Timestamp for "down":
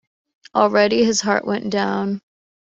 1.69-2.21